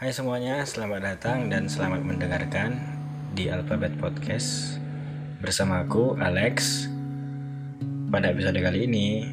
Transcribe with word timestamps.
Hai 0.00 0.16
semuanya, 0.16 0.64
selamat 0.64 1.00
datang 1.04 1.52
dan 1.52 1.68
selamat 1.68 2.00
mendengarkan 2.00 2.72
di 3.36 3.52
Alphabet 3.52 4.00
Podcast 4.00 4.80
bersama 5.44 5.84
aku 5.84 6.16
Alex. 6.16 6.88
Pada 8.08 8.32
episode 8.32 8.56
kali 8.64 8.88
ini, 8.88 9.28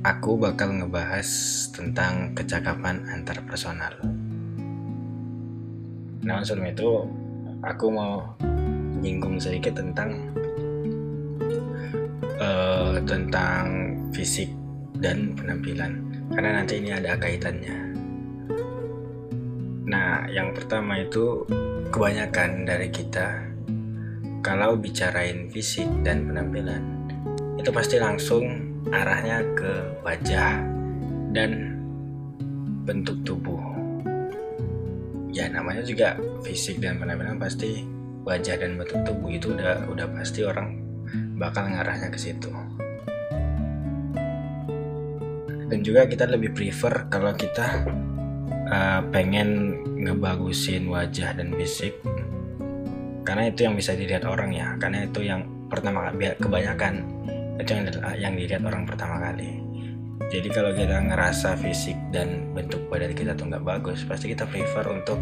aku 0.00 0.40
bakal 0.40 0.72
ngebahas 0.72 1.28
tentang 1.68 2.32
kecakapan 2.32 3.12
antar 3.12 3.44
personal. 3.44 3.92
Nah, 6.24 6.40
sebelum 6.40 6.72
itu 6.72 7.04
aku 7.60 7.92
mau 7.92 8.24
nyinggung 9.04 9.36
sedikit 9.36 9.76
tentang 9.84 10.32
uh, 12.40 12.96
tentang 13.04 13.92
fisik 14.16 14.48
dan 14.96 15.36
penampilan 15.36 16.00
karena 16.32 16.56
nanti 16.56 16.80
ini 16.80 16.96
ada 16.96 17.20
kaitannya. 17.20 17.87
Nah, 19.88 20.28
yang 20.28 20.52
pertama 20.52 21.00
itu 21.00 21.48
kebanyakan 21.88 22.68
dari 22.68 22.92
kita 22.92 23.40
kalau 24.44 24.76
bicarain 24.76 25.48
fisik 25.48 25.88
dan 26.04 26.28
penampilan 26.28 26.84
itu 27.56 27.72
pasti 27.72 27.96
langsung 27.96 28.68
arahnya 28.92 29.40
ke 29.56 29.72
wajah 30.04 30.60
dan 31.32 31.80
bentuk 32.84 33.16
tubuh. 33.24 33.56
Ya 35.32 35.48
namanya 35.48 35.80
juga 35.80 36.20
fisik 36.44 36.84
dan 36.84 37.00
penampilan 37.00 37.40
pasti 37.40 37.80
wajah 38.28 38.60
dan 38.60 38.76
bentuk 38.76 39.00
tubuh 39.08 39.32
itu 39.32 39.56
udah 39.56 39.88
udah 39.88 40.04
pasti 40.12 40.44
orang 40.44 40.84
bakal 41.40 41.64
ngarahnya 41.64 42.12
ke 42.12 42.20
situ. 42.20 42.52
Dan 45.68 45.80
juga 45.80 46.04
kita 46.04 46.28
lebih 46.28 46.52
prefer 46.52 47.08
kalau 47.08 47.32
kita 47.32 47.88
uh, 48.68 49.00
pengen 49.10 49.80
ngebagusin 49.98 50.88
wajah 50.88 51.34
dan 51.36 51.52
fisik. 51.56 51.96
Karena 53.24 53.52
itu 53.52 53.68
yang 53.68 53.76
bisa 53.76 53.92
dilihat 53.92 54.24
orang 54.24 54.52
ya. 54.56 54.76
Karena 54.80 55.04
itu 55.04 55.20
yang 55.24 55.44
pertama 55.68 56.08
kali 56.08 56.32
kebanyakan 56.40 57.04
itu 57.58 57.70
yang 57.74 57.84
yang 58.16 58.34
dilihat 58.38 58.62
orang 58.64 58.88
pertama 58.88 59.20
kali. 59.20 59.60
Jadi 60.28 60.48
kalau 60.52 60.76
kita 60.76 61.00
ngerasa 61.08 61.56
fisik 61.56 61.96
dan 62.12 62.52
bentuk 62.52 62.84
badan 62.92 63.16
kita 63.16 63.32
tuh 63.32 63.48
nggak 63.48 63.64
bagus 63.64 64.04
pasti 64.04 64.36
kita 64.36 64.44
prefer 64.44 64.84
untuk 64.92 65.16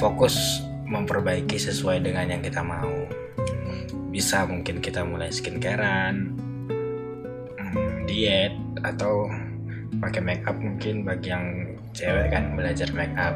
fokus 0.00 0.64
memperbaiki 0.88 1.60
sesuai 1.60 2.00
dengan 2.00 2.32
yang 2.32 2.42
kita 2.42 2.64
mau. 2.64 3.06
Bisa 4.08 4.48
mungkin 4.48 4.80
kita 4.80 5.04
mulai 5.04 5.28
skincarean 5.28 6.32
hmm, 7.60 8.08
diet 8.08 8.56
atau 8.80 9.28
pakai 10.02 10.20
make 10.22 10.44
up 10.46 10.56
mungkin 10.58 11.06
bagi 11.06 11.30
yang 11.30 11.76
cewek 11.96 12.30
kan 12.34 12.54
belajar 12.54 12.88
make 12.92 13.14
up. 13.14 13.34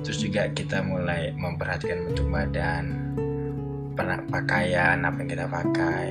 Terus 0.00 0.24
juga 0.24 0.48
kita 0.50 0.80
mulai 0.80 1.34
memperhatikan 1.36 2.08
bentuk 2.08 2.26
badan 2.32 3.10
pakaian 4.30 5.02
apa 5.04 5.16
yang 5.20 5.28
kita 5.28 5.46
pakai. 5.50 6.06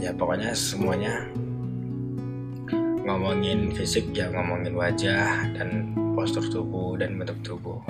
Ya 0.00 0.14
pokoknya 0.14 0.54
semuanya 0.54 1.26
ngomongin 3.04 3.72
fisik 3.74 4.12
ya 4.14 4.30
ngomongin 4.30 4.76
wajah 4.76 5.50
dan 5.56 5.96
postur 6.14 6.44
tubuh 6.46 6.94
dan 7.00 7.16
bentuk 7.16 7.36
tubuh. 7.42 7.80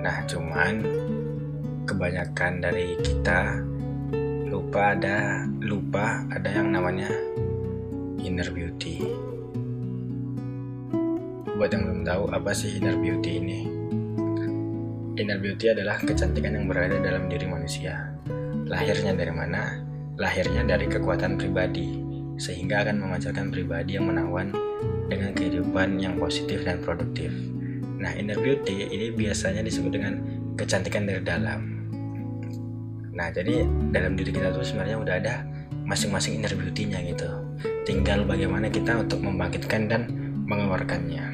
Nah 0.00 0.24
cuman 0.24 0.82
kebanyakan 1.84 2.64
dari 2.64 2.96
kita 3.02 3.60
lupa 4.48 4.94
ada 4.94 5.44
lupa 5.60 6.22
ada 6.30 6.48
yang 6.48 6.70
namanya 6.72 7.10
inner 8.24 8.48
beauty. 8.48 9.04
Buat 11.60 11.76
yang 11.76 11.84
belum 11.84 12.02
tahu 12.08 12.24
apa 12.32 12.50
sih 12.56 12.80
inner 12.80 12.96
beauty 12.96 13.36
ini? 13.36 13.68
Inner 15.20 15.38
beauty 15.38 15.70
adalah 15.70 16.00
kecantikan 16.00 16.56
yang 16.56 16.64
berada 16.66 16.98
dalam 17.04 17.28
diri 17.28 17.44
manusia. 17.44 18.16
Lahirnya 18.64 19.12
dari 19.12 19.30
mana? 19.30 19.84
Lahirnya 20.16 20.64
dari 20.64 20.88
kekuatan 20.88 21.36
pribadi 21.36 22.00
sehingga 22.40 22.82
akan 22.82 23.04
memancarkan 23.04 23.52
pribadi 23.52 24.00
yang 24.00 24.08
menawan 24.08 24.50
dengan 25.12 25.36
kehidupan 25.36 26.00
yang 26.00 26.16
positif 26.16 26.64
dan 26.64 26.80
produktif. 26.80 27.30
Nah 28.00 28.16
inner 28.16 28.40
beauty 28.40 28.88
ini 28.88 29.12
biasanya 29.12 29.60
disebut 29.60 29.92
dengan 29.92 30.14
kecantikan 30.56 31.04
dari 31.04 31.20
dalam. 31.20 31.60
Nah 33.14 33.28
jadi 33.30 33.68
dalam 33.94 34.16
diri 34.16 34.32
kita 34.32 34.50
tuh 34.50 34.64
sebenarnya 34.64 34.96
udah 34.98 35.14
ada 35.20 35.34
masing-masing 35.84 36.40
inner 36.40 36.56
beauty-nya 36.56 37.04
gitu 37.04 37.28
tinggal 37.84 38.24
bagaimana 38.24 38.72
kita 38.72 38.96
untuk 39.04 39.20
membangkitkan 39.20 39.92
dan 39.92 40.02
mengeluarkannya. 40.48 41.24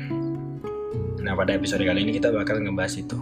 Nah, 1.22 1.32
pada 1.38 1.54
episode 1.54 1.86
kali 1.86 2.02
ini 2.02 2.18
kita 2.18 2.34
bakal 2.34 2.58
ngebahas 2.58 2.94
itu. 2.98 3.18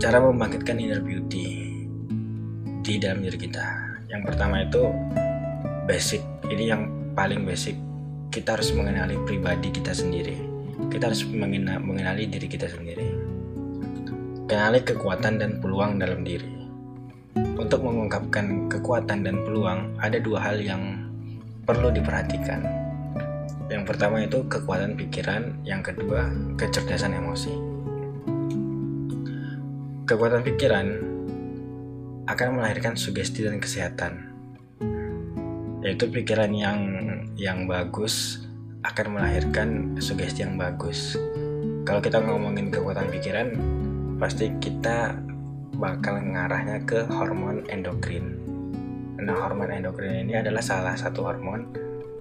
Cara 0.00 0.18
membangkitkan 0.24 0.80
inner 0.80 1.04
beauty 1.04 1.76
di 2.80 2.94
dalam 2.96 3.20
diri 3.20 3.36
kita. 3.36 3.64
Yang 4.08 4.22
pertama 4.32 4.64
itu 4.64 4.88
basic. 5.84 6.24
Ini 6.48 6.64
yang 6.72 6.82
paling 7.12 7.44
basic. 7.44 7.76
Kita 8.32 8.56
harus 8.56 8.72
mengenali 8.72 9.20
pribadi 9.28 9.68
kita 9.68 9.92
sendiri. 9.92 10.34
Kita 10.88 11.12
harus 11.12 11.28
mengenali 11.28 12.24
diri 12.24 12.48
kita 12.48 12.72
sendiri. 12.72 13.06
Kenali 14.48 14.80
kekuatan 14.80 15.36
dan 15.36 15.60
peluang 15.60 16.00
dalam 16.00 16.24
diri. 16.24 16.62
Untuk 17.36 17.84
mengungkapkan 17.84 18.68
kekuatan 18.72 19.24
dan 19.28 19.44
peluang, 19.44 19.96
ada 20.00 20.16
dua 20.18 20.40
hal 20.40 20.60
yang 20.60 21.01
perlu 21.62 21.94
diperhatikan 21.94 22.82
yang 23.72 23.88
pertama 23.88 24.20
itu 24.20 24.44
kekuatan 24.52 25.00
pikiran, 25.00 25.64
yang 25.64 25.80
kedua 25.80 26.28
kecerdasan 26.60 27.16
emosi. 27.16 27.56
Kekuatan 30.04 30.44
pikiran 30.44 30.86
akan 32.28 32.48
melahirkan 32.52 33.00
sugesti 33.00 33.48
dan 33.48 33.56
kesehatan. 33.64 34.28
Yaitu 35.80 36.04
pikiran 36.12 36.52
yang 36.52 36.80
yang 37.32 37.64
bagus 37.64 38.44
akan 38.84 39.16
melahirkan 39.16 39.96
sugesti 39.96 40.44
yang 40.44 40.60
bagus. 40.60 41.16
Kalau 41.88 42.04
kita 42.04 42.20
ngomongin 42.20 42.68
kekuatan 42.68 43.08
pikiran, 43.08 43.56
pasti 44.20 44.52
kita 44.60 45.16
bakal 45.80 46.20
ngarahnya 46.20 46.84
ke 46.84 47.08
hormon 47.08 47.64
endokrin. 47.72 48.41
Nah, 49.22 49.38
hormon 49.38 49.70
endokrin 49.70 50.26
ini 50.26 50.34
adalah 50.34 50.58
salah 50.58 50.98
satu 50.98 51.22
hormon 51.22 51.70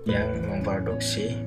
yang 0.06 0.29
memproduksi 0.45 1.38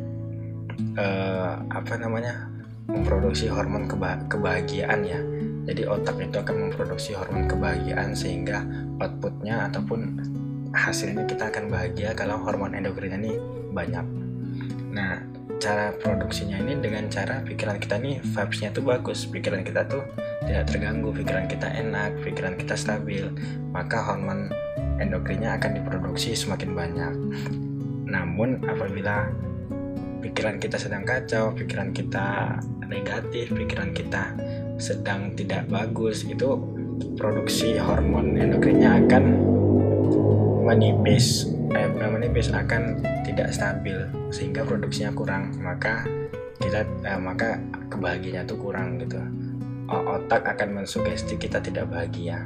uh, 0.98 1.58
apa 1.70 1.94
namanya 1.98 2.50
memproduksi 2.90 3.46
hormon 3.46 3.86
keba 3.86 4.18
kebahagiaan 4.26 5.00
ya. 5.06 5.20
Jadi 5.64 5.88
otak 5.88 6.20
itu 6.20 6.36
akan 6.36 6.68
memproduksi 6.68 7.16
hormon 7.16 7.48
kebahagiaan 7.48 8.12
sehingga 8.12 8.66
outputnya 9.00 9.70
ataupun 9.72 10.20
hasilnya 10.74 11.24
kita 11.24 11.48
akan 11.48 11.70
bahagia 11.70 12.12
kalau 12.12 12.36
hormon 12.42 12.76
endokrin 12.76 13.16
ini 13.16 13.38
banyak. 13.72 14.04
Nah 14.92 15.22
cara 15.62 15.96
produksinya 15.96 16.60
ini 16.60 16.76
dengan 16.76 17.08
cara 17.08 17.40
pikiran 17.40 17.80
kita 17.80 17.96
nih 17.96 18.20
vibesnya 18.20 18.68
tuh 18.74 18.84
bagus. 18.84 19.24
Pikiran 19.24 19.64
kita 19.64 19.88
tuh 19.88 20.04
tidak 20.44 20.68
terganggu 20.68 21.08
pikiran 21.14 21.48
kita 21.48 21.72
enak 21.72 22.20
pikiran 22.20 22.60
kita 22.60 22.76
stabil. 22.76 23.32
Maka 23.72 24.04
hormon 24.04 24.52
endokrinnya 25.00 25.58
akan 25.58 25.82
diproduksi 25.82 26.36
semakin 26.36 26.70
banyak 26.74 27.12
namun 28.14 28.62
apabila 28.68 29.26
pikiran 30.22 30.56
kita 30.56 30.80
sedang 30.80 31.04
kacau, 31.04 31.52
pikiran 31.52 31.92
kita 31.92 32.56
negatif, 32.86 33.52
pikiran 33.52 33.92
kita 33.92 34.32
sedang 34.78 35.34
tidak 35.36 35.66
bagus, 35.66 36.24
itu 36.24 36.56
produksi 37.18 37.76
hormon 37.76 38.38
endokrinnya 38.38 39.02
akan 39.04 39.24
menipis, 40.64 41.50
eh 41.74 41.90
menipis, 41.90 42.54
akan 42.54 43.02
tidak 43.26 43.52
stabil 43.52 43.98
sehingga 44.30 44.64
produksinya 44.64 45.12
kurang, 45.12 45.52
maka 45.60 46.06
kita 46.62 46.86
eh, 47.04 47.20
maka 47.20 47.58
kebahagiaannya 47.90 48.48
tuh 48.48 48.58
kurang 48.62 49.02
gitu. 49.02 49.20
Otak 49.84 50.48
akan 50.48 50.80
mensugesti 50.80 51.36
kita 51.36 51.60
tidak 51.60 51.92
bahagia. 51.92 52.40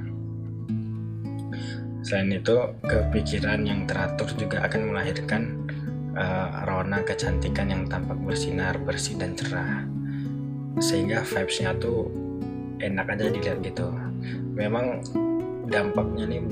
Selain 2.02 2.30
itu, 2.30 2.56
kepikiran 2.86 3.66
yang 3.66 3.84
teratur 3.84 4.30
juga 4.38 4.64
akan 4.64 4.94
melahirkan 4.94 5.42
uh, 6.14 6.62
rona 6.66 7.02
kecantikan 7.02 7.68
yang 7.68 7.82
tampak 7.90 8.16
bersinar, 8.22 8.78
bersih 8.78 9.18
dan 9.18 9.34
cerah. 9.34 9.82
Sehingga 10.78 11.26
vibesnya 11.26 11.74
tuh 11.76 12.06
enak 12.78 13.06
aja 13.18 13.30
dilihat 13.30 13.58
gitu. 13.62 13.90
Memang 14.54 15.02
dampaknya 15.66 16.24
nih 16.30 16.42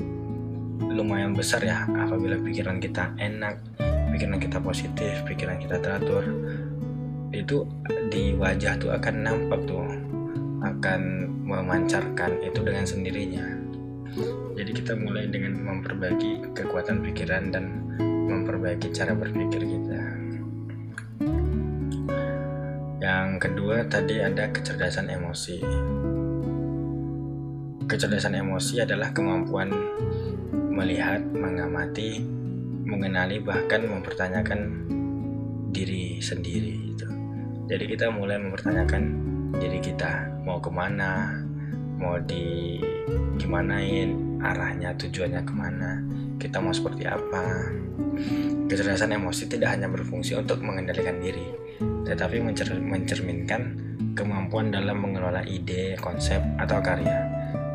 lumayan 0.93 1.33
besar 1.33 1.63
ya 1.63 1.87
apabila 1.89 2.37
pikiran 2.43 2.77
kita 2.77 3.15
enak, 3.17 3.59
pikiran 4.13 4.39
kita 4.39 4.57
positif, 4.59 5.13
pikiran 5.25 5.57
kita 5.57 5.79
teratur. 5.79 6.23
Itu 7.31 7.67
di 8.11 8.35
wajah 8.35 8.79
tuh 8.79 8.91
akan 8.95 9.15
nampak 9.23 9.59
tuh 9.67 9.83
akan 10.63 11.01
memancarkan 11.47 12.43
itu 12.43 12.59
dengan 12.63 12.83
sendirinya. 12.83 13.66
Jadi 14.57 14.71
kita 14.73 14.97
mulai 14.97 15.29
dengan 15.29 15.53
memperbaiki 15.61 16.57
kekuatan 16.57 17.05
pikiran 17.05 17.53
dan 17.53 17.65
memperbaiki 18.01 18.89
cara 18.89 19.13
berpikir 19.13 19.61
kita. 19.61 20.27
yang 23.07 23.39
kedua 23.39 23.87
tadi 23.87 24.19
ada 24.19 24.51
kecerdasan 24.51 25.07
emosi 25.07 25.63
kecerdasan 27.87 28.35
emosi 28.35 28.83
adalah 28.83 29.15
kemampuan 29.15 29.71
melihat 30.51 31.23
mengamati 31.31 32.19
mengenali 32.83 33.39
bahkan 33.39 33.87
mempertanyakan 33.87 34.91
diri 35.71 36.19
sendiri 36.19 36.75
gitu. 36.91 37.07
jadi 37.71 37.85
kita 37.95 38.05
mulai 38.11 38.43
mempertanyakan 38.43 39.03
diri 39.55 39.79
kita 39.79 40.27
mau 40.43 40.59
ke 40.59 40.67
mana 40.67 41.31
mau 41.95 42.19
di 42.19 42.75
gimanain 43.39 44.26
arahnya 44.47 44.95
tujuannya 44.95 45.41
ke 45.43 45.53
mana 45.53 45.99
kita 46.39 46.61
mau 46.63 46.71
seperti 46.71 47.03
apa. 47.03 47.73
Kecerdasan 48.67 49.15
emosi 49.15 49.47
tidak 49.51 49.75
hanya 49.75 49.91
berfungsi 49.91 50.37
untuk 50.37 50.63
mengendalikan 50.63 51.19
diri 51.19 51.67
tetapi 52.07 52.39
mencer 52.39 52.71
mencerminkan 52.79 53.75
kemampuan 54.15 54.71
dalam 54.71 55.03
mengelola 55.03 55.43
ide 55.43 55.99
konsep 55.99 56.39
atau 56.57 56.79
karya 56.79 57.27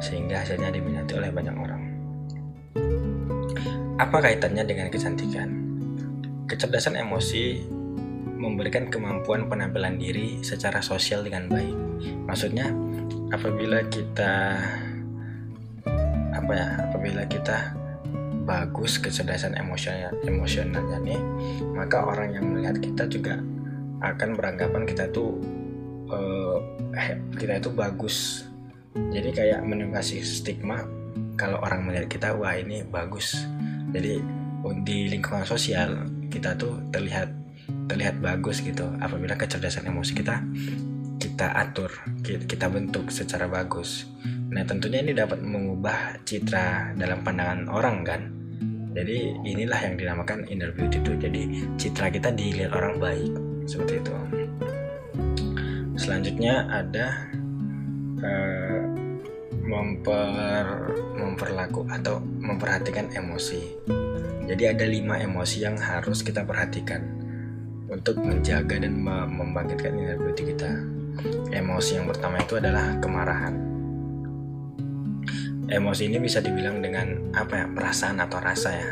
sehingga 0.02 0.42
hasilnya 0.42 0.72
diminati 0.74 1.12
oleh 1.14 1.30
banyak 1.30 1.54
orang. 1.54 1.82
Apa 4.00 4.18
kaitannya 4.18 4.66
dengan 4.66 4.90
kecantikan? 4.90 5.48
Kecerdasan 6.50 6.98
emosi 6.98 7.62
memberikan 8.34 8.90
kemampuan 8.90 9.46
penampilan 9.46 10.02
diri 10.02 10.42
secara 10.42 10.82
sosial 10.82 11.22
dengan 11.22 11.46
baik. 11.46 11.76
Maksudnya 12.26 12.74
apabila 13.30 13.86
kita 13.86 14.58
apa 16.42 16.52
ya, 16.58 16.68
apabila 16.90 17.22
kita 17.30 17.70
bagus 18.42 18.98
kecerdasan 18.98 19.54
emosional 19.54 20.10
emosionalnya 20.26 20.98
nih, 20.98 21.20
maka 21.78 22.02
orang 22.02 22.34
yang 22.34 22.44
melihat 22.50 22.76
kita 22.82 23.06
juga 23.06 23.38
akan 24.02 24.34
beranggapan 24.34 24.82
kita 24.82 25.06
tuh 25.14 25.38
uh, 26.10 26.58
kita 27.38 27.62
itu 27.62 27.70
bagus. 27.70 28.46
Jadi 28.92 29.30
kayak 29.32 29.62
mengasih 29.64 30.20
stigma 30.20 30.84
kalau 31.38 31.62
orang 31.62 31.86
melihat 31.86 32.10
kita 32.10 32.28
wah 32.34 32.52
ini 32.52 32.82
bagus. 32.82 33.46
Jadi 33.94 34.20
di 34.82 35.10
lingkungan 35.10 35.46
sosial 35.46 36.06
kita 36.30 36.54
tuh 36.58 36.78
terlihat 36.94 37.30
terlihat 37.90 38.22
bagus 38.22 38.62
gitu 38.62 38.86
apabila 39.02 39.34
kecerdasan 39.34 39.90
emosi 39.90 40.12
kita 40.14 40.38
kita 41.18 41.54
atur 41.54 41.90
kita 42.22 42.66
bentuk 42.70 43.10
secara 43.10 43.50
bagus 43.50 44.06
nah 44.52 44.62
tentunya 44.68 45.00
ini 45.00 45.16
dapat 45.16 45.40
mengubah 45.40 46.20
citra 46.28 46.92
dalam 47.00 47.24
pandangan 47.24 47.66
orang 47.72 48.04
kan? 48.04 48.22
Jadi 48.92 49.40
inilah 49.48 49.80
yang 49.80 49.96
dinamakan 49.96 50.44
inner 50.52 50.68
beauty 50.76 51.00
itu. 51.00 51.12
Jadi 51.16 51.42
citra 51.80 52.12
kita 52.12 52.28
dilihat 52.28 52.76
orang 52.76 53.00
baik. 53.00 53.32
Seperti 53.64 54.04
itu. 54.04 54.12
Selanjutnya 55.96 56.68
ada 56.68 57.30
uh, 58.20 58.82
memper 59.64 60.92
memperlaku 61.16 61.88
atau 61.88 62.20
memperhatikan 62.20 63.08
emosi. 63.16 63.80
Jadi 64.44 64.64
ada 64.68 64.84
lima 64.84 65.16
emosi 65.16 65.64
yang 65.64 65.80
harus 65.80 66.20
kita 66.20 66.44
perhatikan 66.44 67.00
untuk 67.88 68.20
menjaga 68.20 68.76
dan 68.76 69.00
membangkitkan 69.06 69.96
energi 69.96 70.52
kita. 70.52 70.84
Emosi 71.52 71.96
yang 71.96 72.08
pertama 72.12 72.40
itu 72.40 72.60
adalah 72.60 73.00
kemarahan. 73.00 73.71
Emosi 75.72 76.12
ini 76.12 76.20
bisa 76.20 76.44
dibilang 76.44 76.84
dengan 76.84 77.32
apa 77.32 77.64
ya 77.64 77.66
perasaan 77.72 78.20
atau 78.20 78.36
rasa 78.44 78.76
ya. 78.76 78.90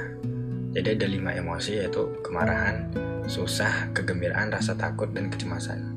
Jadi 0.72 0.96
ada 0.96 1.06
lima 1.12 1.30
emosi 1.36 1.76
yaitu 1.76 2.08
kemarahan, 2.24 2.88
susah, 3.28 3.92
kegembiraan, 3.92 4.48
rasa 4.48 4.72
takut, 4.72 5.12
dan 5.12 5.28
kecemasan. 5.28 5.92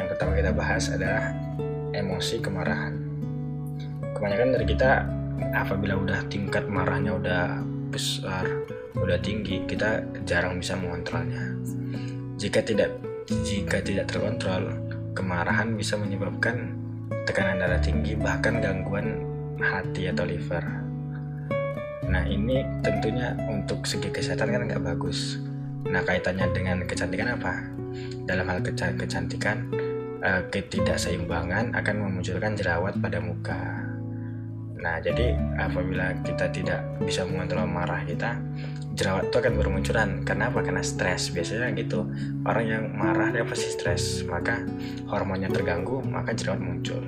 Yang 0.00 0.16
pertama 0.16 0.32
kita 0.32 0.56
bahas 0.56 0.88
adalah 0.88 1.28
emosi 1.92 2.40
kemarahan. 2.40 2.94
Kebanyakan 4.16 4.56
dari 4.56 4.66
kita 4.66 4.90
apabila 5.52 6.00
udah 6.00 6.24
tingkat 6.32 6.64
marahnya 6.72 7.20
udah 7.20 7.60
besar, 7.92 8.48
udah 8.96 9.20
tinggi, 9.20 9.60
kita 9.68 10.00
jarang 10.24 10.56
bisa 10.56 10.72
mengontrolnya 10.78 11.54
jika 12.34 12.60
tidak 12.66 12.90
jika 13.46 13.78
tidak 13.78 14.10
terkontrol, 14.10 14.74
kemarahan 15.14 15.78
bisa 15.78 15.94
menyebabkan 15.94 16.74
tekanan 17.24 17.62
darah 17.62 17.78
tinggi 17.78 18.18
bahkan 18.18 18.58
gangguan 18.58 19.22
hati 19.60 20.10
atau 20.10 20.24
liver. 20.26 20.64
Nah 22.08 22.24
ini 22.26 22.62
tentunya 22.82 23.34
untuk 23.50 23.86
segi 23.86 24.10
kesehatan 24.10 24.50
kan 24.50 24.62
nggak 24.66 24.84
bagus. 24.84 25.38
Nah 25.88 26.02
kaitannya 26.02 26.50
dengan 26.54 26.82
kecantikan 26.88 27.36
apa? 27.38 27.64
Dalam 28.26 28.48
hal 28.48 28.64
kecantikan, 28.64 29.70
eh, 30.24 30.42
ketidakseimbangan 30.50 31.76
akan 31.76 31.94
memunculkan 32.00 32.56
jerawat 32.58 32.98
pada 32.98 33.18
muka. 33.20 33.84
Nah 34.80 35.00
jadi 35.00 35.38
apabila 35.56 36.12
kita 36.26 36.50
tidak 36.52 36.80
bisa 37.02 37.24
mengontrol 37.24 37.64
marah 37.64 38.04
kita, 38.04 38.36
jerawat 38.94 39.28
itu 39.28 39.36
akan 39.42 39.54
bermunculan 39.58 40.10
karena 40.22 40.54
apa 40.54 40.62
karena 40.62 40.82
stres 40.86 41.34
biasanya 41.34 41.74
gitu 41.74 42.06
orang 42.46 42.64
yang 42.64 42.84
marah 42.94 43.34
dia 43.34 43.42
pasti 43.42 43.74
stres 43.74 44.22
maka 44.22 44.62
hormonnya 45.10 45.50
terganggu 45.50 45.98
maka 46.06 46.30
jerawat 46.30 46.62
muncul 46.62 47.02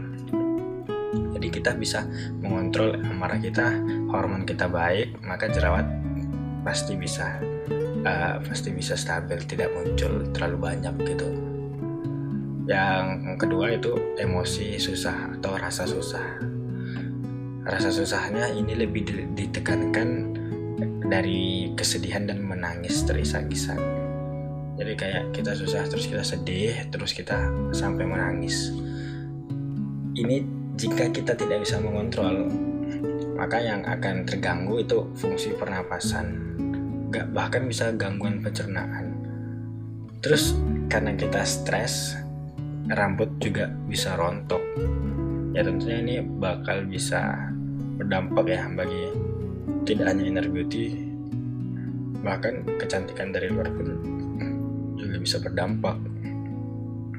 jadi 1.37 1.49
kita 1.53 1.71
bisa 1.77 2.09
mengontrol 2.41 2.97
amarah 3.05 3.37
kita 3.37 3.77
hormon 4.09 4.49
kita 4.49 4.67
baik 4.67 5.21
maka 5.21 5.53
jerawat 5.53 5.85
pasti 6.67 6.99
bisa 6.99 7.39
uh, 8.03 8.43
pasti 8.43 8.75
bisa 8.75 8.99
stabil 8.99 9.39
tidak 9.47 9.71
muncul 9.71 10.27
terlalu 10.35 10.57
banyak 10.59 10.95
gitu. 11.07 11.29
Yang 12.67 13.07
kedua 13.39 13.79
itu 13.79 13.95
emosi 14.19 14.75
susah 14.83 15.39
atau 15.39 15.55
rasa 15.55 15.87
susah. 15.87 16.43
Rasa 17.63 17.91
susahnya 17.95 18.51
ini 18.51 18.75
lebih 18.75 19.35
ditekankan 19.35 20.35
dari 21.07 21.71
kesedihan 21.79 22.27
dan 22.27 22.43
menangis 22.43 23.07
terisak-isak. 23.07 23.79
Jadi 24.77 24.93
kayak 24.99 25.25
kita 25.31 25.55
susah 25.55 25.87
terus 25.87 26.11
kita 26.11 26.27
sedih 26.27 26.75
terus 26.91 27.15
kita 27.15 27.47
sampai 27.71 28.03
menangis. 28.07 28.75
Ini 30.19 30.66
jika 30.77 31.09
kita 31.09 31.33
tidak 31.33 31.65
bisa 31.65 31.81
mengontrol 31.81 32.53
maka 33.37 33.61
yang 33.61 33.85
akan 33.85 34.25
terganggu 34.25 34.81
itu 34.81 35.09
fungsi 35.17 35.53
pernapasan. 35.57 36.57
Gak 37.13 37.33
bahkan 37.33 37.69
bisa 37.69 37.93
gangguan 37.93 38.41
pencernaan. 38.41 39.13
Terus 40.25 40.57
karena 40.89 41.13
kita 41.17 41.45
stres 41.45 42.17
rambut 42.93 43.29
juga 43.41 43.69
bisa 43.89 44.17
rontok. 44.17 44.61
Ya 45.53 45.65
tentunya 45.65 46.01
ini 46.01 46.15
bakal 46.21 46.85
bisa 46.89 47.53
berdampak 47.97 48.45
ya 48.49 48.69
bagi 48.73 49.13
tidak 49.89 50.13
hanya 50.13 50.25
inner 50.29 50.49
beauty 50.49 51.09
bahkan 52.21 52.67
kecantikan 52.77 53.33
dari 53.33 53.49
luar 53.49 53.69
pun 53.73 53.89
juga 54.97 55.17
bisa 55.21 55.37
berdampak. 55.41 55.97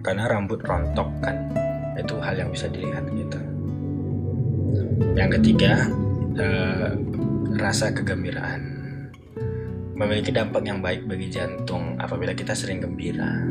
Karena 0.05 0.29
rambut 0.29 0.61
rontok 0.61 1.09
kan 1.21 1.37
itu 1.97 2.15
hal 2.21 2.35
yang 2.37 2.49
bisa 2.53 2.69
dilihat 2.69 3.05
gitu. 3.11 3.39
Yang 5.17 5.29
ketiga 5.41 5.89
eh, 6.37 6.89
rasa 7.57 7.91
kegembiraan. 7.91 8.77
Memiliki 9.97 10.29
dampak 10.29 10.61
yang 10.61 10.77
baik 10.77 11.09
bagi 11.09 11.33
jantung 11.33 11.97
apabila 11.97 12.37
kita 12.37 12.53
sering 12.53 12.85
gembira. 12.85 13.49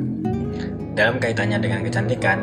Dalam 0.95 1.19
kaitannya 1.19 1.59
dengan 1.59 1.83
kecantikan 1.83 2.38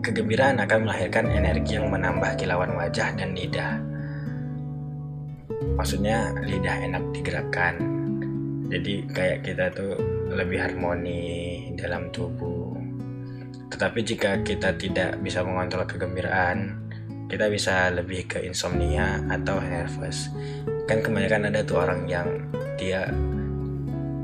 kegembiraan 0.00 0.62
akan 0.62 0.88
melahirkan 0.88 1.28
energi 1.28 1.76
yang 1.76 1.90
menambah 1.90 2.38
kilauan 2.40 2.72
wajah 2.78 3.12
dan 3.18 3.36
lidah. 3.36 3.82
Maksudnya 5.76 6.32
lidah 6.46 6.76
enak 6.86 7.04
digerakkan. 7.12 7.74
Jadi 8.70 9.10
kayak 9.10 9.42
kita 9.42 9.74
tuh 9.74 9.98
lebih 10.30 10.62
harmoni 10.62 11.22
dalam 11.74 12.08
tubuh 12.14 12.59
tetapi 13.70 14.02
jika 14.02 14.42
kita 14.42 14.74
tidak 14.74 15.22
bisa 15.22 15.46
mengontrol 15.46 15.86
kegembiraan 15.86 16.90
kita 17.30 17.46
bisa 17.46 17.94
lebih 17.94 18.26
ke 18.26 18.42
insomnia 18.42 19.22
atau 19.30 19.62
nervous. 19.62 20.34
Kan 20.90 20.98
kebanyakan 20.98 21.54
ada 21.54 21.62
tuh 21.62 21.78
orang 21.78 22.10
yang 22.10 22.26
dia 22.74 23.06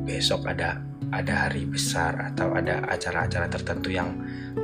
besok 0.03 0.51
ada 0.51 0.83
ada 1.15 1.47
hari 1.47 1.71
besar 1.71 2.35
atau 2.35 2.51
ada 2.51 2.83
acara-acara 2.91 3.47
tertentu 3.47 3.95
yang 3.95 4.11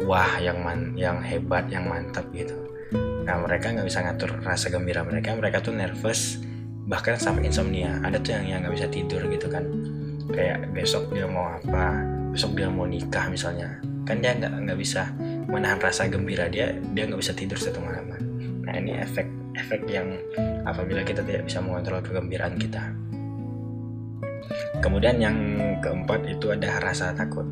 wah 0.02 0.42
yang 0.42 0.58
man, 0.58 0.98
yang 0.98 1.22
hebat 1.22 1.70
yang 1.70 1.86
mantap 1.86 2.26
gitu. 2.34 2.58
Nah 3.22 3.38
mereka 3.38 3.70
nggak 3.70 3.86
bisa 3.86 4.02
ngatur 4.02 4.42
rasa 4.42 4.74
gembira 4.74 5.06
mereka 5.06 5.38
mereka 5.38 5.62
tuh 5.62 5.78
nervous 5.78 6.42
bahkan 6.90 7.14
sampai 7.14 7.46
insomnia. 7.46 8.02
Ada 8.02 8.18
tuh 8.18 8.34
yang 8.34 8.44
yang 8.50 8.58
nggak 8.66 8.74
bisa 8.74 8.90
tidur 8.90 9.22
gitu 9.30 9.46
kan. 9.46 9.62
Kayak 10.34 10.66
besok 10.74 11.14
dia 11.14 11.30
mau 11.30 11.46
apa 11.46 12.02
besok 12.34 12.58
dia 12.58 12.66
mau 12.66 12.90
nikah 12.90 13.30
misalnya 13.30 13.91
kan 14.02 14.18
dia 14.18 14.34
nggak 14.34 14.52
nggak 14.66 14.78
bisa 14.78 15.14
menahan 15.46 15.78
rasa 15.78 16.10
gembira 16.10 16.50
dia 16.50 16.74
dia 16.94 17.06
nggak 17.06 17.20
bisa 17.20 17.34
tidur 17.34 17.58
satu 17.58 17.78
malam. 17.78 18.10
Nah 18.62 18.74
ini 18.78 18.98
efek 18.98 19.26
efek 19.58 19.84
yang 19.88 20.16
apabila 20.64 21.04
kita 21.04 21.20
tidak 21.22 21.46
bisa 21.46 21.60
mengontrol 21.60 22.00
kegembiraan 22.00 22.56
kita. 22.56 22.92
Kemudian 24.82 25.22
yang 25.22 25.36
keempat 25.78 26.26
itu 26.26 26.50
ada 26.50 26.82
rasa 26.82 27.14
takut. 27.14 27.46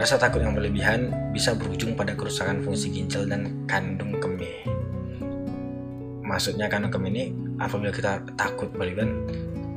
Rasa 0.00 0.16
takut 0.16 0.40
yang 0.40 0.56
berlebihan 0.56 1.12
bisa 1.36 1.52
berujung 1.52 1.92
pada 1.92 2.16
kerusakan 2.16 2.64
fungsi 2.64 2.88
ginjal 2.88 3.28
dan 3.28 3.68
kandung 3.68 4.16
kemih. 4.16 4.64
Maksudnya 6.24 6.72
kandung 6.72 6.88
kemih 6.94 7.10
ini 7.12 7.24
apabila 7.60 7.92
kita 7.92 8.24
takut 8.38 8.72
berlebihan, 8.72 9.28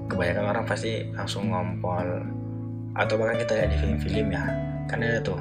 kebanyakan 0.07 0.45
orang 0.55 0.63
pasti 0.63 1.11
langsung 1.11 1.51
ngompol. 1.51 2.23
Atau 2.93 3.17
bahkan 3.17 3.41
kita 3.41 3.57
lihat 3.57 3.69
di 3.73 3.77
film-film 3.81 4.27
ya, 4.31 4.45
karena 4.87 5.17
ada 5.17 5.21
tuh 5.23 5.39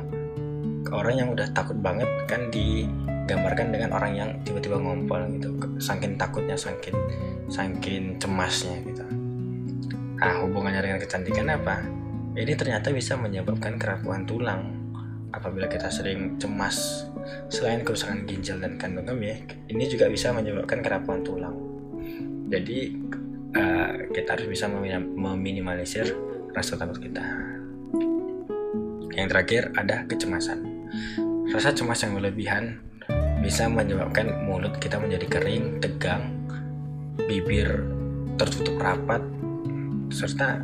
orang 0.93 1.15
yang 1.17 1.29
udah 1.33 1.49
takut 1.57 1.79
banget 1.81 2.09
kan 2.29 2.53
digambarkan 2.53 3.73
dengan 3.73 3.91
orang 3.97 4.13
yang 4.13 4.31
tiba-tiba 4.45 4.77
ngompol 4.77 5.23
gitu, 5.39 5.51
saking 5.81 6.21
takutnya, 6.21 6.59
saking 6.59 6.97
saking 7.49 8.21
cemasnya 8.21 8.77
gitu. 8.85 9.05
Nah 10.19 10.35
hubungannya 10.45 10.81
dengan 10.85 11.01
kecantikan 11.01 11.49
apa? 11.51 11.83
Ini 12.33 12.53
ternyata 12.57 12.89
bisa 12.95 13.19
menyebabkan 13.19 13.77
kerapuhan 13.77 14.25
tulang 14.25 14.83
apabila 15.33 15.69
kita 15.69 15.89
sering 15.89 16.37
cemas. 16.37 17.09
Selain 17.49 17.85
kerusakan 17.85 18.25
ginjal 18.29 18.61
dan 18.61 18.77
kandung 18.77 19.07
kemih, 19.09 19.45
ini 19.69 19.85
juga 19.89 20.09
bisa 20.09 20.33
menyebabkan 20.33 20.81
kerapuhan 20.81 21.23
tulang. 21.25 21.57
Jadi 22.53 22.79
uh, 23.57 23.91
kita 24.13 24.37
harus 24.37 24.49
bisa 24.49 24.69
meminimalisir 24.69 26.13
rasa 26.53 26.77
takut 26.77 27.01
kita. 27.01 27.25
Yang 29.13 29.27
terakhir 29.29 29.63
ada 29.77 29.97
kecemasan. 30.09 30.59
Rasa 31.53 31.77
cemas 31.77 32.01
yang 32.01 32.17
berlebihan 32.17 32.81
bisa 33.45 33.69
menyebabkan 33.69 34.47
mulut 34.47 34.79
kita 34.79 34.97
menjadi 34.97 35.27
kering, 35.29 35.83
tegang, 35.83 36.33
bibir 37.29 37.85
tertutup 38.41 38.81
rapat, 38.81 39.21
serta 40.09 40.63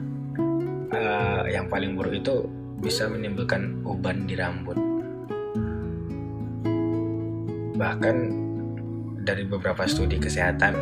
uh, 0.93 1.45
yang 1.49 1.69
paling 1.69 1.93
buruk 1.99 2.17
itu 2.17 2.49
bisa 2.79 3.11
menimbulkan 3.11 3.83
uban 3.85 4.25
di 4.25 4.35
rambut. 4.39 4.79
Bahkan 7.79 8.17
dari 9.23 9.45
beberapa 9.45 9.85
studi 9.85 10.17
kesehatan 10.17 10.75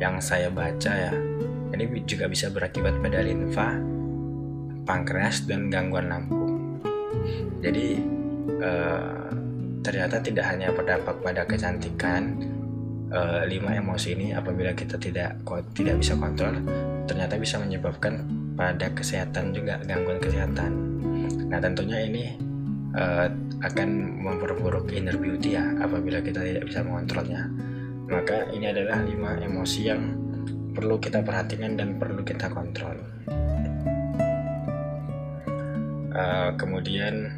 yang 0.00 0.18
saya 0.22 0.48
baca 0.48 0.92
ya, 0.92 1.12
ini 1.76 1.84
juga 2.08 2.30
bisa 2.30 2.48
berakibat 2.48 2.98
pada 3.02 3.20
limfa, 3.20 3.78
pankreas 4.86 5.44
dan 5.44 5.68
gangguan 5.68 6.08
lambung. 6.08 6.35
Jadi 7.60 8.00
uh, 8.62 9.30
ternyata 9.80 10.18
tidak 10.18 10.44
hanya 10.50 10.74
berdampak 10.74 11.16
pada 11.22 11.42
kecantikan, 11.46 12.36
uh, 13.10 13.42
lima 13.46 13.74
emosi 13.78 14.18
ini 14.18 14.26
apabila 14.34 14.74
kita 14.74 14.98
tidak 14.98 15.38
tidak 15.74 15.96
bisa 16.02 16.14
kontrol, 16.18 16.54
ternyata 17.06 17.34
bisa 17.38 17.56
menyebabkan 17.62 18.26
pada 18.56 18.90
kesehatan 18.92 19.54
juga 19.54 19.78
gangguan 19.84 20.18
kesehatan. 20.18 20.72
Nah 21.46 21.58
tentunya 21.62 22.02
ini 22.02 22.24
uh, 22.96 23.28
akan 23.62 23.88
memperburuk 24.20 24.90
inner 24.92 25.16
beauty 25.16 25.56
ya 25.56 25.64
apabila 25.80 26.20
kita 26.20 26.42
tidak 26.42 26.66
bisa 26.66 26.82
mengontrolnya. 26.82 27.48
Maka 28.06 28.46
ini 28.54 28.70
adalah 28.70 29.02
lima 29.02 29.34
emosi 29.34 29.80
yang 29.82 30.02
perlu 30.76 31.00
kita 31.02 31.24
perhatikan 31.26 31.74
dan 31.74 31.98
perlu 31.98 32.22
kita 32.22 32.46
kontrol. 32.52 32.94
Uh, 36.16 36.48
kemudian 36.56 37.28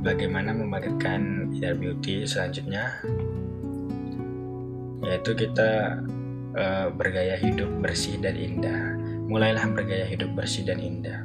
bagaimana 0.00 0.56
membangkitkan 0.56 1.52
inner 1.52 1.76
beauty 1.76 2.24
selanjutnya 2.24 2.96
yaitu 5.04 5.36
kita 5.36 6.00
uh, 6.56 6.88
bergaya 6.88 7.36
hidup 7.36 7.68
bersih 7.84 8.16
dan 8.24 8.40
indah 8.40 8.96
mulailah 9.30 9.62
bergaya 9.70 10.02
hidup 10.10 10.34
bersih 10.34 10.66
dan 10.66 10.82
indah. 10.82 11.22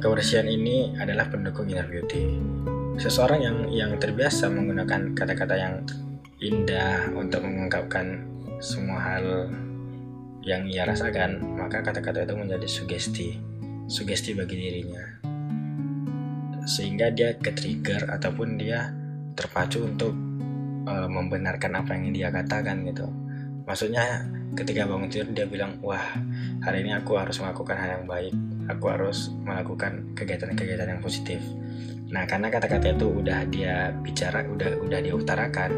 Kebersihan 0.00 0.48
ini 0.48 0.96
adalah 0.96 1.28
pendukung 1.28 1.68
inner 1.68 1.84
beauty. 1.84 2.40
Seseorang 2.96 3.44
yang 3.44 3.56
yang 3.68 3.92
terbiasa 4.00 4.48
menggunakan 4.48 5.12
kata-kata 5.12 5.54
yang 5.58 5.84
indah 6.40 7.12
untuk 7.12 7.44
mengungkapkan 7.44 8.24
semua 8.62 8.98
hal 9.04 9.52
yang 10.48 10.64
ia 10.64 10.88
rasakan, 10.88 11.60
maka 11.60 11.84
kata-kata 11.84 12.24
itu 12.24 12.32
menjadi 12.32 12.64
sugesti, 12.64 13.36
sugesti 13.84 14.32
bagi 14.32 14.56
dirinya. 14.56 15.04
Sehingga 16.64 17.12
dia 17.12 17.36
ke-trigger 17.36 18.08
ataupun 18.08 18.56
dia 18.56 18.88
terpacu 19.36 19.84
untuk 19.84 20.16
uh, 20.88 21.08
membenarkan 21.08 21.84
apa 21.84 21.92
yang 21.92 22.16
dia 22.16 22.28
katakan 22.32 22.88
gitu. 22.88 23.04
Maksudnya 23.68 24.24
ketika 24.58 24.88
bangun 24.90 25.06
tidur 25.06 25.30
dia 25.30 25.46
bilang 25.46 25.78
wah 25.84 26.02
hari 26.66 26.82
ini 26.82 26.96
aku 26.98 27.14
harus 27.14 27.38
melakukan 27.38 27.78
hal 27.78 28.00
yang 28.02 28.06
baik 28.10 28.34
aku 28.66 28.84
harus 28.90 29.30
melakukan 29.46 30.10
kegiatan-kegiatan 30.18 30.98
yang 30.98 31.02
positif 31.02 31.38
nah 32.10 32.26
karena 32.26 32.50
kata-kata 32.50 32.96
itu 32.96 33.06
udah 33.06 33.46
dia 33.46 33.94
bicara 34.02 34.42
udah 34.48 34.82
udah 34.82 34.98
dia 34.98 35.14
utarakan 35.14 35.70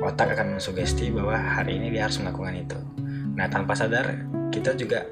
otak 0.00 0.32
akan 0.32 0.56
mensugesti 0.56 1.12
bahwa 1.12 1.34
hari 1.34 1.76
ini 1.76 1.92
dia 1.92 2.08
harus 2.08 2.22
melakukan 2.22 2.54
itu 2.56 2.78
nah 3.32 3.46
tanpa 3.48 3.72
sadar 3.72 4.28
kita 4.52 4.76
juga 4.76 5.08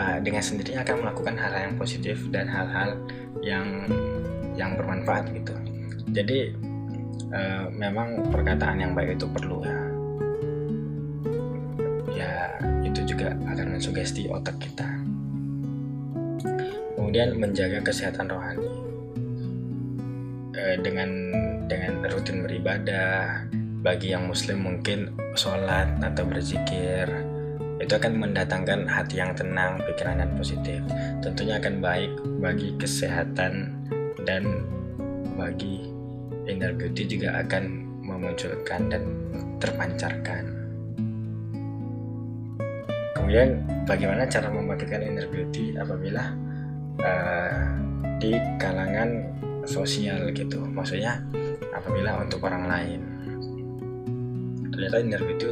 uh, 0.00 0.18
dengan 0.24 0.40
sendirinya 0.40 0.84
akan 0.84 0.96
melakukan 1.04 1.34
hal-hal 1.36 1.62
yang 1.72 1.76
positif 1.76 2.16
dan 2.32 2.48
hal-hal 2.48 2.96
yang 3.44 3.66
yang 4.56 4.74
bermanfaat 4.74 5.28
gitu 5.36 5.54
jadi 6.10 6.56
uh, 7.30 7.66
memang 7.70 8.32
perkataan 8.32 8.80
yang 8.80 8.92
baik 8.96 9.20
itu 9.20 9.28
perlu 9.28 9.62
ya 9.66 9.88
juga 13.18 13.34
akan 13.50 13.66
mensugesti 13.74 14.30
otak 14.30 14.62
kita. 14.62 14.86
Kemudian 16.94 17.34
menjaga 17.34 17.82
kesehatan 17.82 18.30
rohani 18.30 18.70
e, 20.54 20.62
dengan 20.84 21.10
dengan 21.66 22.04
rutin 22.06 22.46
beribadah. 22.46 23.48
Bagi 23.78 24.10
yang 24.14 24.26
Muslim 24.30 24.66
mungkin 24.66 25.14
sholat 25.38 26.02
atau 26.02 26.26
berzikir 26.26 27.06
itu 27.78 27.92
akan 27.94 28.18
mendatangkan 28.18 28.90
hati 28.90 29.22
yang 29.22 29.32
tenang, 29.38 29.78
pikiran 29.86 30.18
dan 30.18 30.30
positif. 30.34 30.82
Tentunya 31.22 31.62
akan 31.62 31.78
baik 31.78 32.12
bagi 32.42 32.74
kesehatan 32.74 33.70
dan 34.26 34.66
bagi 35.38 35.86
inner 36.50 36.74
beauty 36.74 37.06
juga 37.06 37.38
akan 37.38 37.86
memunculkan 38.02 38.90
dan 38.90 39.02
terpancarkan. 39.62 40.44
Kemudian 43.14 43.62
bagaimana 43.86 44.26
cara 44.26 44.50
membangkitkan 44.50 45.04
inner 45.04 45.28
beauty 45.30 45.76
apabila 45.78 46.34
uh, 47.04 47.62
di 48.18 48.34
kalangan 48.58 49.30
sosial 49.68 50.32
gitu, 50.34 50.64
maksudnya 50.66 51.22
apabila 51.76 52.24
untuk 52.24 52.42
orang 52.42 52.66
lain. 52.66 53.00
Ternyata 54.74 54.96
inner 54.98 55.22
beauty 55.22 55.46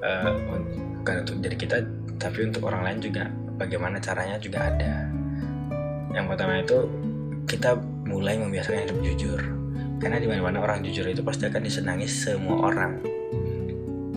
uh, 0.00 0.32
bukan 1.06 1.22
untuk 1.22 1.38
diri 1.38 1.54
kita, 1.54 1.78
tapi 2.18 2.50
untuk 2.50 2.66
orang 2.66 2.82
lain 2.82 2.98
juga. 2.98 3.30
Bagaimana 3.62 4.02
caranya 4.02 4.42
juga 4.42 4.66
ada. 4.66 5.06
Yang 6.10 6.26
pertama 6.34 6.58
itu 6.58 6.78
kita 7.46 7.78
mulai 8.10 8.34
membiasakan 8.42 8.90
hidup 8.90 8.98
jujur. 9.06 9.40
Karena 10.02 10.18
di 10.18 10.26
mana-mana 10.26 10.66
orang 10.66 10.82
jujur 10.82 11.06
itu 11.06 11.22
pasti 11.22 11.46
akan 11.46 11.62
disenangi 11.62 12.10
semua 12.10 12.74
orang. 12.74 12.98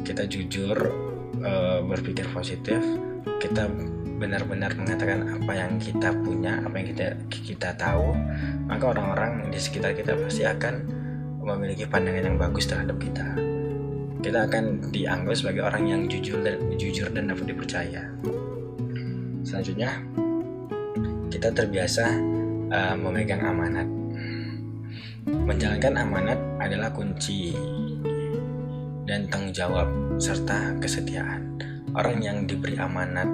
Kita 0.01 0.25
jujur 0.25 0.75
uh, 1.45 1.85
berpikir 1.85 2.25
positif. 2.33 2.81
Kita 3.37 3.69
benar-benar 4.17 4.73
mengatakan 4.73 5.29
apa 5.29 5.51
yang 5.53 5.77
kita 5.77 6.09
punya 6.25 6.57
apa 6.65 6.73
yang 6.73 6.87
kita 6.89 7.07
kita 7.29 7.69
tahu. 7.77 8.17
Maka 8.65 8.97
orang-orang 8.97 9.53
di 9.53 9.61
sekitar 9.61 9.93
kita 9.93 10.17
pasti 10.17 10.41
akan 10.41 10.89
memiliki 11.45 11.85
pandangan 11.85 12.33
yang 12.33 12.37
bagus 12.41 12.65
terhadap 12.65 12.97
kita 12.97 13.48
kita 14.19 14.45
akan 14.47 14.91
dianggap 14.91 15.35
sebagai 15.35 15.63
orang 15.63 15.83
yang 15.87 16.01
jujur 16.11 16.43
dan 16.43 16.59
jujur 16.75 17.07
dan 17.11 17.31
dapat 17.31 17.45
dipercaya 17.49 18.03
selanjutnya 19.47 20.03
kita 21.31 21.49
terbiasa 21.55 22.05
uh, 22.73 22.95
memegang 22.99 23.41
amanat 23.45 23.87
menjalankan 25.29 25.93
amanat 25.99 26.39
adalah 26.59 26.89
kunci 26.89 27.53
dan 29.09 29.25
tanggung 29.25 29.49
jawab 29.49 29.89
serta 30.21 30.77
kesetiaan. 30.77 31.57
Orang 31.97 32.21
yang 32.21 32.45
diberi 32.45 32.77
amanat 32.77 33.25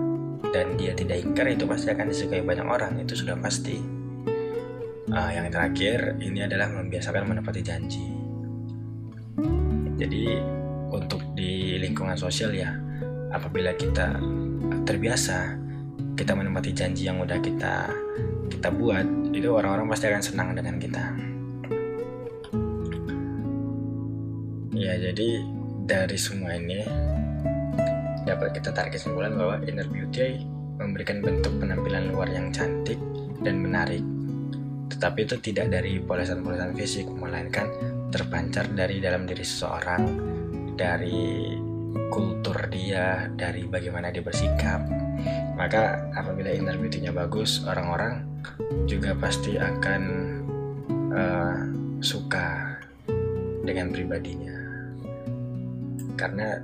dan 0.56 0.80
dia 0.80 0.96
tidak 0.96 1.20
ingkar 1.20 1.52
itu 1.52 1.68
pasti 1.68 1.92
akan 1.92 2.08
disukai 2.08 2.40
banyak 2.40 2.64
orang, 2.64 2.96
itu 3.04 3.20
sudah 3.20 3.36
pasti. 3.36 3.76
Uh, 5.12 5.32
yang 5.36 5.52
terakhir 5.52 6.16
ini 6.24 6.48
adalah 6.48 6.72
membiasakan 6.72 7.28
menepati 7.28 7.62
janji. 7.62 8.08
Jadi 10.00 10.40
lingkungan 11.96 12.20
sosial 12.20 12.52
ya, 12.52 12.76
apabila 13.32 13.72
kita 13.72 14.20
terbiasa 14.84 15.56
kita 16.20 16.36
menepati 16.36 16.76
janji 16.76 17.08
yang 17.08 17.24
udah 17.24 17.40
kita 17.40 17.88
kita 18.52 18.68
buat, 18.68 19.08
itu 19.32 19.48
orang-orang 19.48 19.88
pasti 19.88 20.12
akan 20.12 20.20
senang 20.20 20.52
dengan 20.60 20.76
kita. 20.76 21.04
Ya, 24.76 24.92
jadi 25.00 25.40
dari 25.88 26.20
semua 26.20 26.60
ini 26.60 26.84
dapat 28.28 28.60
kita 28.60 28.76
tarik 28.76 29.00
kesimpulan 29.00 29.40
bahwa 29.40 29.64
inner 29.64 29.88
beauty 29.88 30.44
memberikan 30.76 31.24
bentuk 31.24 31.56
penampilan 31.64 32.12
luar 32.12 32.28
yang 32.28 32.52
cantik 32.52 33.00
dan 33.40 33.64
menarik. 33.64 34.04
Tetapi 34.92 35.32
itu 35.32 35.40
tidak 35.40 35.72
dari 35.72 36.04
polesan-polesan 36.04 36.76
fisik, 36.76 37.08
melainkan 37.08 37.72
terpancar 38.12 38.68
dari 38.76 39.00
dalam 39.00 39.24
diri 39.24 39.48
seseorang, 39.48 40.04
dari 40.76 41.56
kultur 42.12 42.56
dia, 42.72 43.32
dari 43.34 43.68
bagaimana 43.68 44.12
dia 44.12 44.24
bersikap. 44.24 44.84
Maka 45.56 46.12
apabila 46.12 46.52
inner 46.52 46.76
beauty-nya 46.76 47.16
bagus, 47.16 47.64
orang-orang 47.64 48.28
juga 48.86 49.16
pasti 49.16 49.56
akan 49.56 50.02
uh, 51.16 51.58
suka 52.04 52.78
dengan 53.64 53.90
pribadinya. 53.92 54.58
Karena 56.16 56.60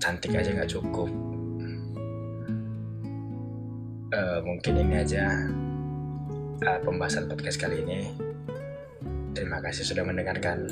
cantik 0.00 0.34
aja 0.36 0.50
nggak 0.56 0.72
cukup. 0.72 1.08
Uh, 4.10 4.42
mungkin 4.42 4.74
ini 4.74 4.94
aja 5.06 5.46
uh, 6.66 6.80
pembahasan 6.82 7.30
podcast 7.30 7.60
kali 7.60 7.84
ini. 7.84 8.10
Terima 9.36 9.62
kasih 9.62 9.86
sudah 9.86 10.02
mendengarkan. 10.02 10.66